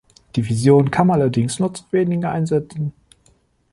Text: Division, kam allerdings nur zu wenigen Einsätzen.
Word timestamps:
Division, 0.35 0.89
kam 0.89 1.11
allerdings 1.11 1.59
nur 1.59 1.75
zu 1.75 1.83
wenigen 1.91 2.25
Einsätzen. 2.25 2.91